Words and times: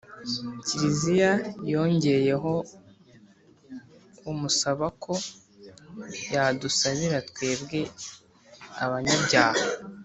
kiliziya 0.65 1.31
yongeyeho, 1.73 2.53
amusaba 4.29 4.85
ko 5.03 5.13
yadusabira 6.35 7.17
twebwe 7.29 7.79
abanyabyaha: 8.83 9.63